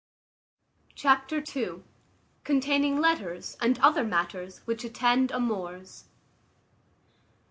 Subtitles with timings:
[0.95, 1.83] Chapter ii.
[2.43, 6.05] Containing letters and other matters which attend amours.